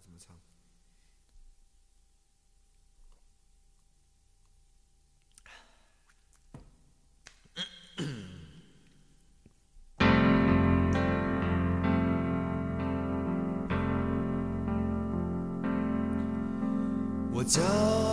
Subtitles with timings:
[0.00, 0.36] 怎么唱？
[17.32, 18.09] 我叫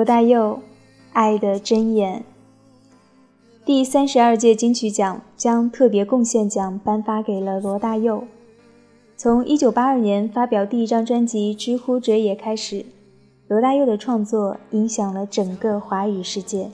[0.00, 0.60] 罗大佑，
[1.12, 2.20] 《爱的箴言》
[3.66, 8.24] 第三十二届金曲奖将特别贡献奖颁发给了罗大佑。
[9.14, 12.86] 从一九八二年发表第一张专辑《知乎者也》开始。
[13.46, 16.70] 罗大佑的创作影响了整个华语世界。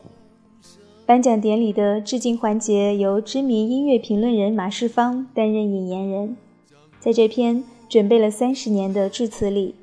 [1.05, 6.37] 颁奖典礼的致敬环节由知名音乐评论人马世芳担任引言人。
[7.01, 9.75] 在这篇准备了三十年的致辞里，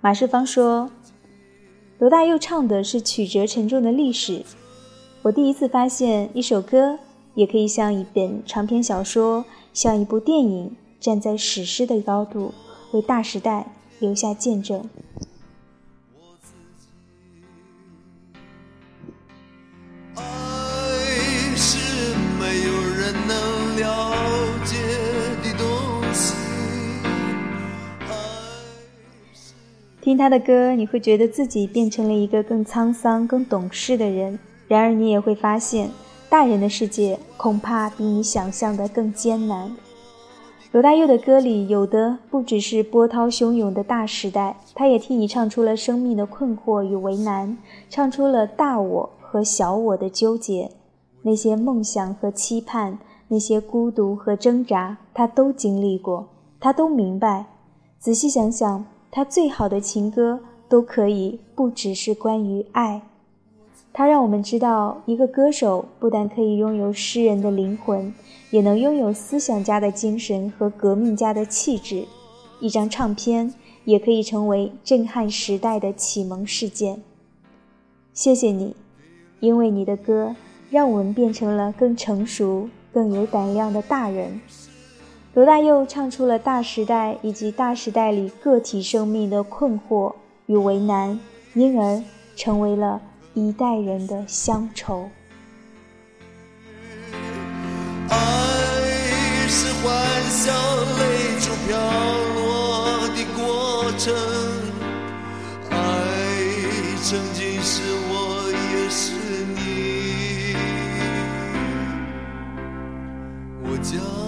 [0.00, 0.88] 马世芳说
[2.04, 4.44] ：“罗大佑唱的是曲折沉重的历史。
[5.22, 6.98] 我第一次发现，一首歌
[7.34, 9.42] 也可以像一本长篇小说，
[9.72, 12.52] 像一部电影，站在史诗的高度，
[12.92, 14.86] 为大时代留下见证。”
[30.14, 34.38] 听他的歌，你会觉得自己变成了一个更沧桑、更懂事的人。
[34.68, 35.90] 然而，你也会发现，
[36.28, 39.74] 大人的世界恐怕比你想象的更艰难。
[40.70, 47.58] 罗大佑的歌里，有的不只是波涛汹涌的大时代，他也替你唱出了生命的困惑与为难，
[47.90, 50.70] 唱出了大我和小我的纠结，
[51.22, 56.28] 那些梦想和期盼，那些孤独和挣扎，他都经历过，
[56.60, 57.46] 他都明白。
[57.98, 58.86] 仔细想想。
[59.16, 63.00] 他最好的情歌都可以不只是关于爱，
[63.92, 68.12] 他让我们知道，一个歌手不但可以拥有诗人的灵魂，
[68.50, 72.06] 也能拥有思想家的精神和革命家的气质。
[72.58, 73.54] 一张唱片
[73.84, 77.00] 也可以成为震撼时代的启蒙事件。
[78.12, 78.74] 谢谢你，
[79.38, 80.34] 因为你的歌，
[80.70, 84.40] 让我们变成了更成熟、更有胆量的大人。
[85.34, 90.14] 罗大佑唱出了大时代以及大时代里个体生命的困惑
[90.46, 91.18] 与为难，
[91.54, 92.00] 因而
[92.36, 93.00] 成为了
[93.34, 95.10] 一代人的乡愁。
[98.08, 98.16] 爱
[99.48, 99.92] 是幻
[100.30, 101.76] 想泪珠飘
[102.36, 104.14] 落的过程，
[105.68, 105.76] 爱
[107.02, 109.12] 曾经是我，也是
[109.56, 110.54] 你。
[113.64, 114.23] 我将。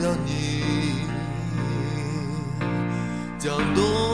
[0.00, 0.62] 了你，
[3.38, 4.09] 将冬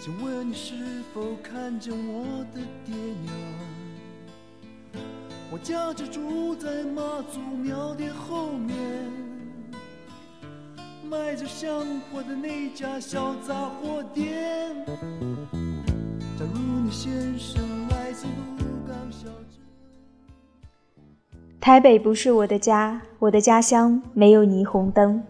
[0.00, 0.74] 请问你是
[1.14, 2.92] 否看见我的爹
[3.22, 3.32] 娘？
[5.52, 8.76] 我家就住在妈祖庙的后面，
[11.08, 14.84] 卖着香火的那家小杂货店。
[16.36, 18.26] 假如你先生来自
[18.58, 19.60] 鹿港小镇，
[21.60, 25.22] 台北不是我的家，我的家乡没有霓虹灯。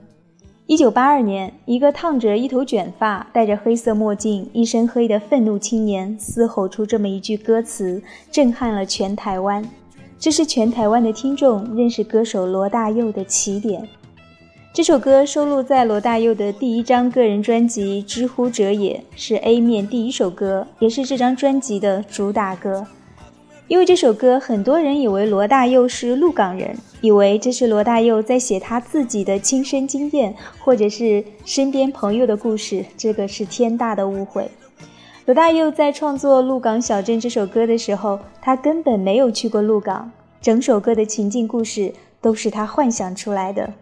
[0.69, 8.03] 一九八二年，一个烫着一头卷发、戴着黑色墨镜、一身黑的愤怒青年嘶吼出这么一句歌词，
[8.33, 9.65] 震撼了全台湾。
[10.19, 13.89] 这是全台湾的听众认识歌手罗大佑的起点。
[14.73, 22.85] 这首歌收录在罗大佑的第一张个人专辑《知乎者也》，是 A 面第一首歌，也是这张专辑的主打歌。
[23.69, 32.85] 因为这首歌，很多人以为罗大佑是鹿港人，以为这是罗大佑在写他自己的亲身经验，或者是身边朋友的故事。
[32.97, 34.49] 这个是天大的误会。
[35.25, 43.73] 罗大佑在创作《鹿港小镇》这首歌的时候，他根本没有去过鹿港，整首歌的情境故事都是他幻想出来的。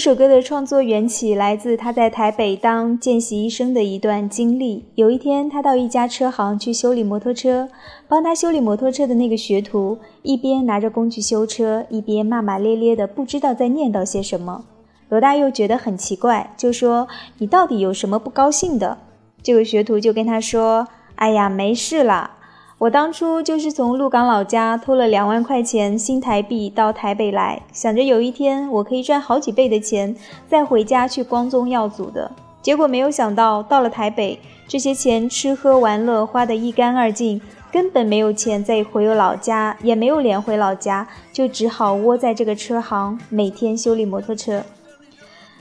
[0.00, 4.86] 这首歌的创作缘起来自他在台北当见习医生的一段经历。
[4.94, 7.68] 有一天，他到一家车行去修理摩托车，
[8.08, 14.64] 帮他修理摩托车的那个学徒一边拿着工具修车，一边骂骂咧咧的，不知道在念叨些什么。
[15.10, 17.06] 罗大佑觉得很奇怪，就说
[17.36, 18.96] ：“你到底有什么不高兴的？”
[19.44, 22.38] 这个学徒就跟他说：“哎呀，没事啦。”
[22.80, 30.16] 我当初就是从鹿港老家偷了两万块钱新台币到台北来，想着有一天我可以赚好几倍的钱，
[30.48, 32.32] 再回家去光宗耀祖的。
[32.62, 37.38] 结果没有想到，到了台北，这些钱吃喝玩乐花得一干二净，
[37.70, 44.64] 根本没有钱再回老家，也没有脸回老家，就只好窝在这个车行，每天修理摩托车。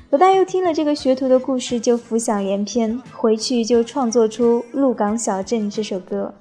[0.10, 6.33] 罗大佑听了这个学徒的故事，就浮想联翩，回去就创作出《鹿港小镇》这首歌。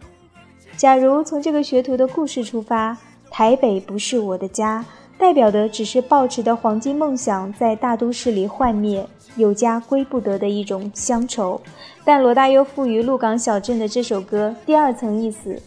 [0.78, 2.96] 假如从这个学徒的故事出发，
[3.32, 4.84] 台北不是我的家，
[5.18, 9.04] 代表的只是抱持的黄金梦想在大都市里幻灭，
[9.34, 11.60] 有家归不得的一种乡愁。
[12.04, 15.60] 但罗大佑赋予《鹿港小镇》的这首歌第二层意思，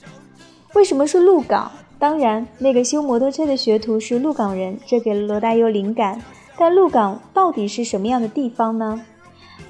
[0.76, 1.70] 为什么是鹿港？
[2.00, 6.22] 当然，那个修摩托车的学徒是鹿港人，这给了罗大佑灵感。
[6.58, 9.02] 但鹿港到底是什么样的地方呢？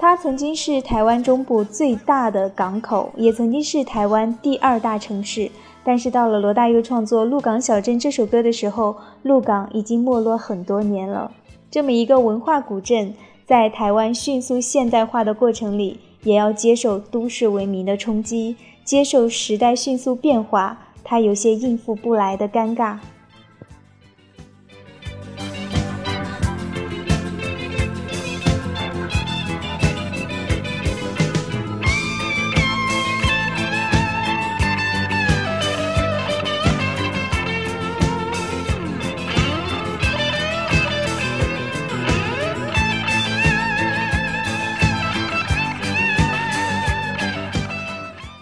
[0.01, 5.51] 它曾经是台湾中部最大的港口，也曾经是台湾第二大城市。
[5.83, 11.31] 但是到了罗大佑创作《鹿港小镇》这首歌的时候，鹿港已经没落很多年了。
[11.69, 13.13] 这么一个文化古镇，
[13.45, 22.97] 在台湾迅速现代化的过程里，也要接受都市文明的冲击，接受时代迅速变化，它有些应付不来的尴尬。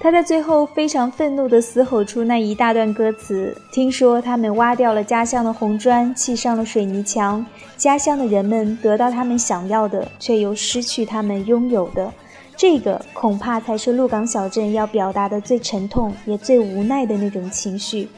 [0.10, 3.56] 他在最后非常愤怒地嘶吼出那一大段歌词。
[3.72, 7.46] 听说他们挖掉了家乡的红砖，砌上了水泥墙。
[7.78, 12.12] 家乡的人们得到他们想要的，却又失去他们拥有的。
[12.58, 18.10] 这个恐怕才是鹿港小镇要表达的最沉痛也最无奈的那种情绪。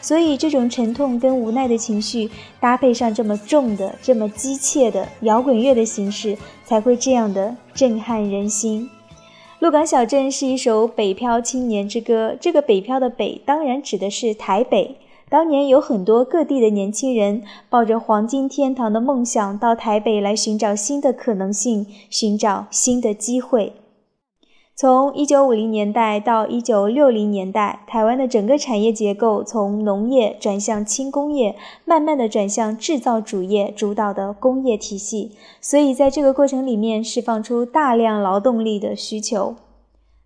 [0.00, 2.30] 所以，这种沉痛跟无奈的情绪
[2.60, 8.88] 搭配上这么重的、这么激切的摇滚乐的形式，才会这样的震撼人心。
[9.60, 12.34] 《鹿港小镇》是一首北漂青年之歌。
[12.40, 14.96] 这个北漂的北，当然指的是台北。
[15.28, 23.74] 当年有很多各地的年轻人，抱着黄金天堂的梦想，到台北来寻找新的可能性，寻找新的机会。
[24.80, 31.54] 从一九五零年代到一九六零年代，台湾的整个产业结构从农业转向轻工业，
[31.84, 35.32] 慢慢的转向制造主业主导的工业体系。
[35.60, 39.54] 所以在这个过程里面，释放出大量劳动力的需求。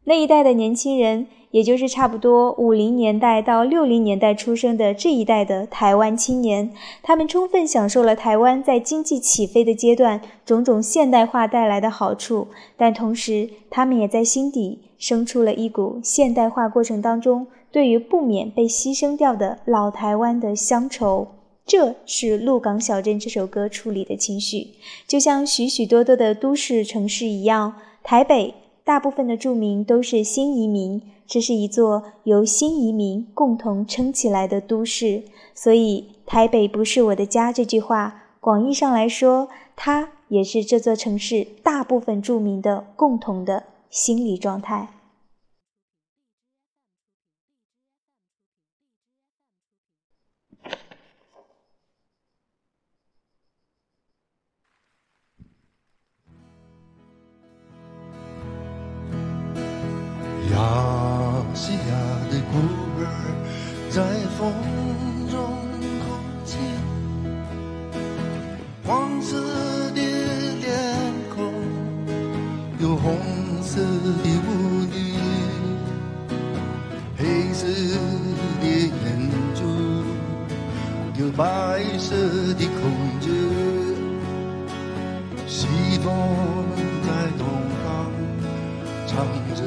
[0.04, 1.26] 那一代的年轻人。
[1.54, 21.28] 也就是差不多五零年代到六零年代出生的这一代的台湾青年，他们充分享受了台湾在经济起飞的阶段种种现代化带来的好处，但同时，他们也在心底生出了一股现代化过程当中对于不免被牺牲掉的老台湾的乡愁。
[21.64, 24.70] 这是《鹿港小镇》这首歌处理的情绪，
[25.06, 31.00] 就像许许多多的都市城市一样，台北大部分的住民都是新移民。
[31.26, 35.22] 这是一座由新移民共同撑起来的都市，
[35.54, 44.88] 所以“台北不是我的家”这句话，广义上来说，它也是这座城市大部分住民的共同的心理状态。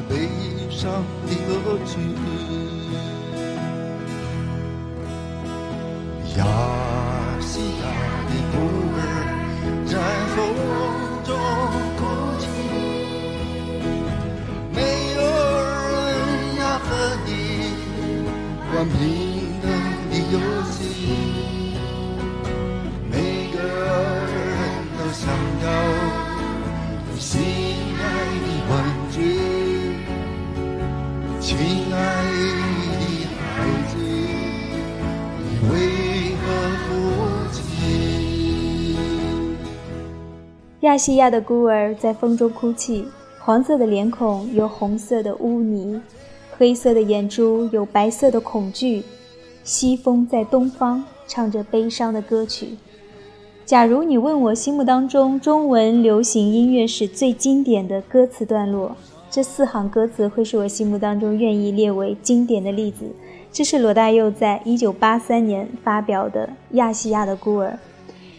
[0.10, 0.30] 悲
[0.70, 1.30] 伤的
[1.64, 1.92] 歌曲。
[6.38, 6.44] 亚
[7.40, 7.84] 细亚
[8.28, 8.56] 的孤
[8.94, 9.00] 儿
[9.88, 9.92] 在
[10.36, 10.38] 风
[11.24, 11.30] 中
[11.98, 12.00] 哭
[12.38, 12.46] 泣，
[14.72, 14.78] 没
[15.16, 15.20] 有
[15.66, 16.06] 人
[16.60, 16.86] 要和
[17.26, 17.28] 你
[18.76, 18.94] 玩平
[19.62, 19.66] 等
[20.12, 20.36] 的游
[20.70, 20.78] 戏，
[23.10, 23.14] 每
[23.52, 24.38] 个人
[24.96, 25.20] 都想
[25.64, 26.07] 要。
[31.48, 31.56] 亲
[31.94, 33.00] 爱的
[33.40, 33.96] 孩子，
[35.40, 35.76] 你为
[36.36, 36.46] 何
[36.84, 36.90] 哭
[37.54, 37.56] 泣？
[40.82, 43.06] 亚细亚的孤儿在风中哭泣，
[43.40, 46.02] 黄色的脸孔有红色的污泥，
[46.58, 49.04] 黑色的眼珠有白色的恐惧。
[49.64, 52.72] 西风在东方唱着悲伤的歌曲。
[53.66, 58.98] 假如你问我心目当中中文流行音乐史最经典的歌词段落。
[59.38, 63.06] 这四行歌词会是我心目当中愿意列为经典的例子。
[63.52, 67.78] 这是罗大佑在一九八三年发表的《亚细亚的孤儿》。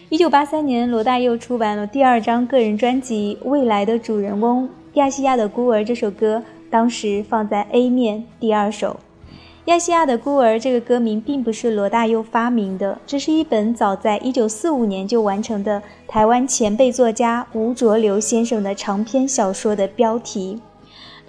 [0.09, 4.63] 一九八三年，罗大佑出版了第二张个人专辑《未来的主人翁》。
[4.95, 8.99] 《亚细亚的孤儿》这首歌当时放在 A 面第二首。
[9.71, 20.59] 《亚细亚的孤儿》这个歌名并不是罗大佑发明的，这是一本早在一九四五年就完成的台湾前辈作家吴浊流先生的长篇小说的标题。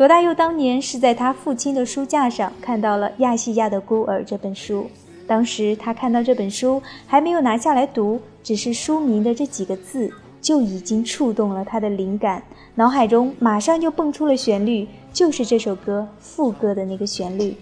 [0.01, 4.87] 罗大佑当年是在他父亲的书架上看到了《亚细亚的孤儿》这本书，
[5.27, 12.43] 当时他看到这本书还没有拿下来读，只是书名的这几个字就已经触动了他的灵感，
[12.77, 17.55] 脑海中马上就蹦出了旋律，就是这首歌副歌的那个旋律。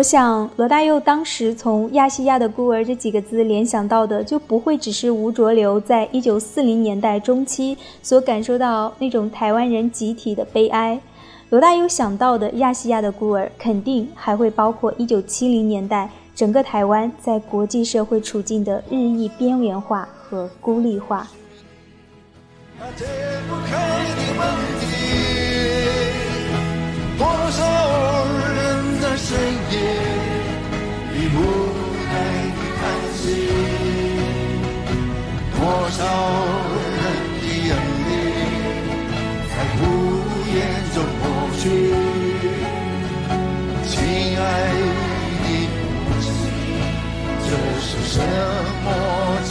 [0.00, 10.98] 我想，罗大佑当时从“亚细亚的孤儿”这几个字联想到的，就不会只是吴浊流在一九四零年代中期所感受到那种台湾人集体的悲哀。
[11.50, 21.28] 罗大佑想到的“亚细亚的孤儿”，肯定还会包括一九七零年代整个台湾在国际社会处境的日益边缘化和孤立化。
[29.22, 29.36] 深
[29.70, 29.74] 夜
[31.12, 31.38] 里无
[32.10, 32.12] 奈
[32.56, 32.80] 的叹
[33.14, 33.22] 息，
[35.54, 35.58] 多
[35.90, 35.98] 少
[36.74, 37.00] 人
[37.38, 37.70] 的眼
[38.06, 38.10] 泪
[39.50, 39.82] 在无
[40.52, 40.58] 言
[40.94, 41.22] 中抹
[41.60, 41.62] 去。
[43.86, 43.92] 亲
[44.36, 44.42] 爱
[45.44, 45.46] 的
[45.84, 46.26] 母亲，
[47.44, 47.48] 这
[47.80, 48.14] 是什
[48.84, 48.86] 么
[49.48, 49.50] 真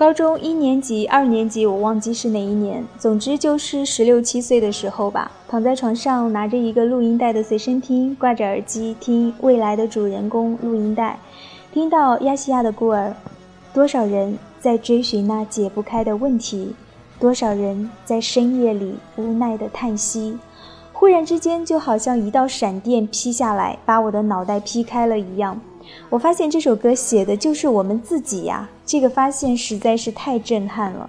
[0.00, 2.82] 高中一年级、二年级，我忘记是哪一年。
[2.98, 11.18] 总之就是十六七岁的时候吧，躺在床上，拿着一个录音带的随身听，挂着耳机听《未来的主人公》录音带，
[11.70, 13.08] 听到《亚细亚的孤儿》，
[13.74, 16.74] 多少人在追寻那解不开的问题，
[17.18, 20.38] 多少人在深夜里无奈的叹息，
[20.94, 25.60] 忽然之间就好像一道闪电劈下来，把我的脑袋劈开了一样。
[26.08, 28.68] 我发现这首歌写的就是我们自己呀！
[28.84, 31.08] 这个发现实在是太震撼了，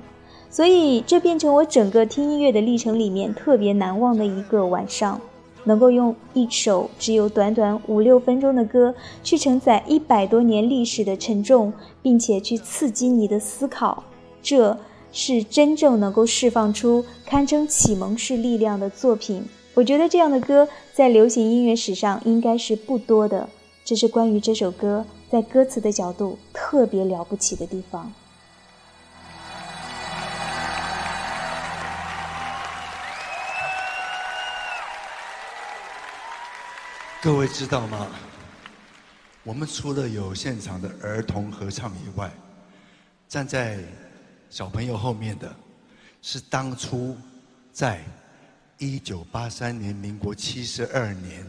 [0.50, 5.19] 所以这变成我整个听音乐的历程里面特别难忘的一个晚上。
[5.63, 11.71] 能够用一首只有短短五六分钟的歌，去承载一百多年历史的沉重，
[12.01, 14.03] 并且去刺激你的思考，
[14.41, 14.75] 这
[15.11, 19.45] 是真正能够释放出堪称启蒙式力量的作品。
[19.75, 23.47] 我觉得这样的歌在流行音乐史上应该是不多的。
[23.91, 28.10] 这是关于这首歌在歌词的角度特别了不起的地方。
[37.21, 38.07] 各位知道吗？
[39.43, 42.31] 我们除了有现场的儿童合唱以外，
[43.27, 43.77] 站在
[44.50, 45.53] 小朋友后面的，
[46.21, 47.17] 是当初
[47.74, 48.01] 在
[48.77, 51.45] 一九八三年民国七十二年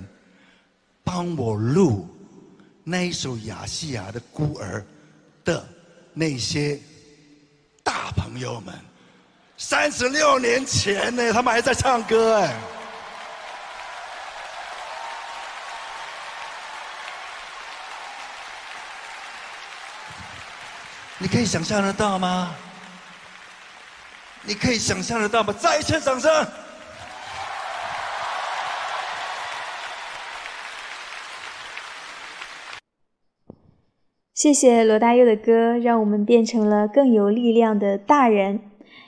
[1.04, 2.04] 帮我录。
[2.84, 4.80] 那一首《亚细亚的孤儿》
[5.44, 5.64] 的
[6.12, 6.80] 那些
[7.84, 8.74] 大朋友们，
[9.56, 12.54] 三十六年前呢，他们还在唱歌哎！
[21.18, 22.52] 你可以想象得到吗？
[24.42, 25.54] 你可以想象得到吗？
[25.56, 26.46] 再一次掌声！
[34.42, 38.58] 谢谢罗大佑的歌，让我们变成了更有力量的大人。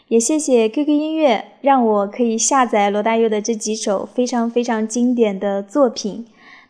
[0.06, 6.24] 也谢谢 QQ 音乐，让我可以下载罗大佑的这几首非常非常经典的作品。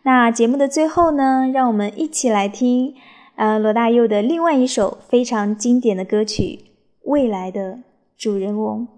[0.04, 2.94] 那节目的最后呢，让我们一起来听
[3.37, 6.42] 呃，罗大佑的另外一首非常经典的歌曲
[7.02, 7.80] 《未来的
[8.16, 8.88] 主人翁》。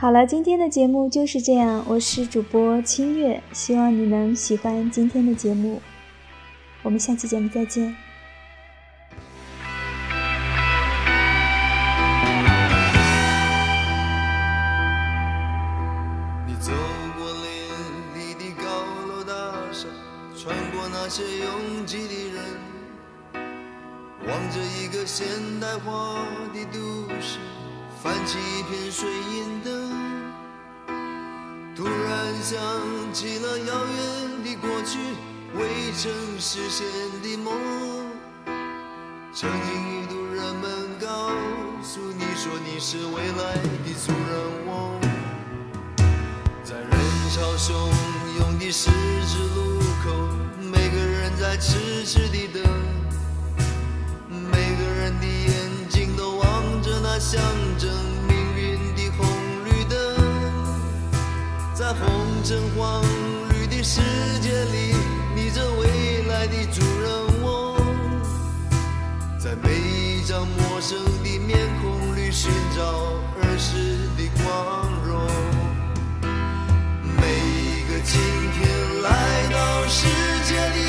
[0.00, 1.84] 好了，今天的节目就是这样。
[1.86, 5.82] 我是主播清月，希望你能喜欢今天的节目。
[6.82, 7.94] 我们下期节目再见。
[16.46, 16.72] 你走
[17.18, 17.52] 过林
[18.14, 18.64] 立的高
[19.06, 19.86] 楼大厦，
[20.34, 22.42] 穿过那些拥挤的人，
[24.26, 25.26] 望着一个现
[25.60, 27.38] 代化的都市。
[28.02, 29.89] 泛起一片水银灯，
[32.42, 32.58] 想
[33.12, 34.98] 起了遥远的过去，
[35.54, 36.86] 未曾实现
[37.22, 37.52] 的梦。
[39.32, 41.30] 曾经一度人们告
[41.82, 43.54] 诉你说你是未来
[43.84, 44.32] 的主人
[44.66, 45.00] 翁，
[46.64, 46.90] 在人
[47.30, 47.72] 潮汹
[48.38, 50.10] 涌的十字路口，
[50.58, 52.62] 每个人在痴痴地等。
[54.30, 57.38] 每个人的眼睛都望着那象
[57.78, 57.90] 征
[61.80, 62.06] 在红
[62.44, 63.02] 橙黄
[63.48, 64.02] 绿的世
[64.42, 64.94] 界里，
[65.34, 67.74] 你这未来的主人翁，
[69.38, 72.82] 在每一张陌生的面孔里寻找
[73.40, 74.44] 儿时的光
[75.08, 75.26] 荣。
[77.16, 78.20] 每一个今
[78.52, 78.60] 天
[79.00, 79.08] 来
[79.50, 79.56] 到
[79.88, 80.06] 世
[80.44, 80.79] 界的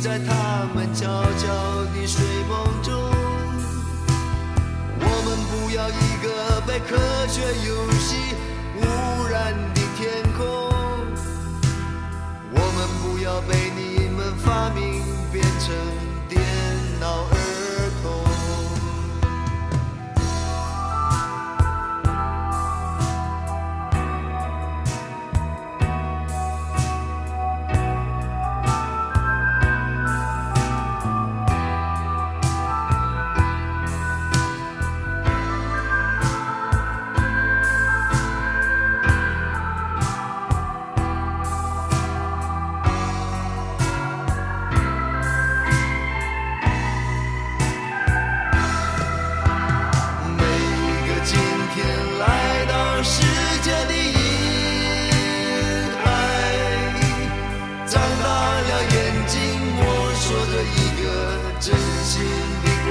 [0.00, 0.88] 在他们。
[0.94, 1.46] 悄悄
[1.94, 2.92] 的睡梦中，
[4.98, 5.92] 我们不要一
[6.24, 6.26] 个
[6.66, 6.96] 被科
[7.28, 8.34] 学游戏
[8.78, 8.80] 污
[9.30, 10.42] 染的天空，
[12.50, 15.66] 我们不要被你们发明变成
[51.28, 51.36] 今
[51.74, 51.84] 天
[52.18, 53.20] 来到世
[53.60, 54.16] 界的阴
[56.02, 56.08] 暗
[56.94, 56.96] 里，
[57.86, 58.24] 长大
[58.62, 59.36] 了眼睛，
[59.76, 59.82] 我
[60.16, 61.04] 说着一个
[61.60, 61.66] 真
[62.02, 62.24] 心
[62.64, 62.90] 的关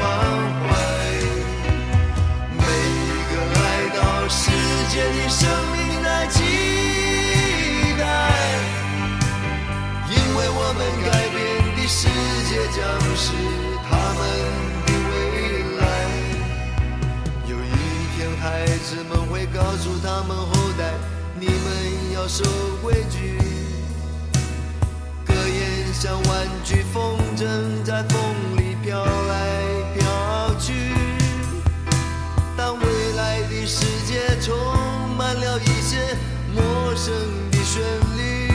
[0.62, 0.70] 怀，
[2.54, 3.58] 每一个来
[3.98, 4.38] 到世
[4.92, 5.42] 界的生
[5.74, 6.36] 命来期
[7.98, 8.06] 待。
[10.12, 11.36] 因为我们改变
[11.76, 12.06] 的世
[12.48, 12.78] 界将
[13.16, 13.26] 是
[13.90, 14.77] 他们。
[18.50, 20.94] 孩子们会告诉他们后代，
[21.38, 22.46] 你们要守
[22.82, 23.38] 规矩，
[25.26, 27.44] 格言像玩具风筝，
[27.84, 28.22] 在风
[28.56, 29.36] 里飘来
[29.94, 30.72] 飘去。
[32.56, 34.56] 当未来的世界充
[35.18, 36.16] 满了一些
[36.56, 37.14] 陌生
[37.52, 37.84] 的旋
[38.16, 38.50] 律，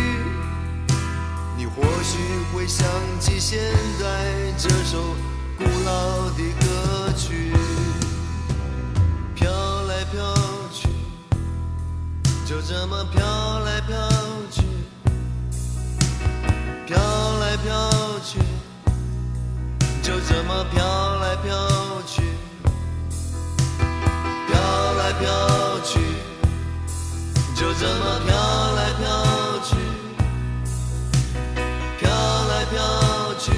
[1.54, 2.16] 你或许
[2.54, 2.88] 会想
[3.20, 3.60] 起现
[4.00, 4.06] 在
[4.56, 5.14] 这首
[5.58, 7.61] 古老的歌曲。
[12.64, 13.20] 这么飘
[13.60, 13.96] 来飘
[14.50, 14.62] 去，
[16.86, 16.96] 飘
[17.40, 17.90] 来飘
[18.24, 18.38] 去，
[20.00, 21.52] 就这么飘来飘
[22.06, 22.22] 去，
[24.46, 24.54] 飘
[24.94, 25.98] 来飘去，
[27.54, 29.04] 就这么飘来飘
[29.64, 29.76] 去，
[31.98, 32.08] 飘
[32.48, 32.78] 来飘
[33.38, 33.52] 去，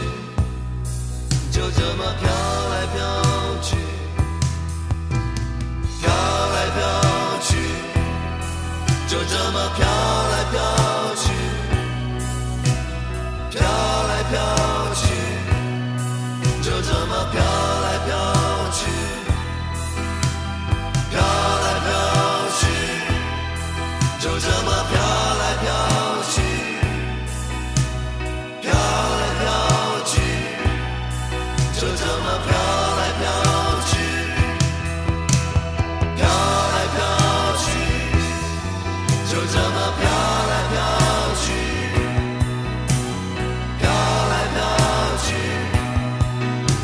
[1.53, 2.54] 就这么飘来飘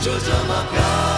[0.00, 1.09] 就这么飘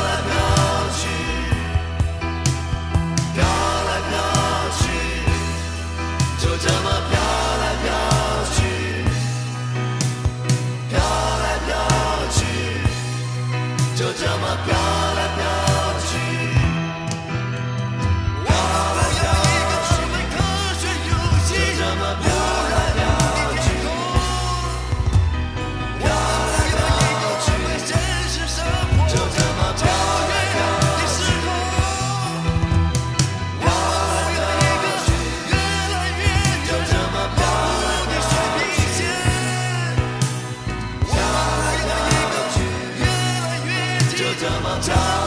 [44.80, 45.21] downtown.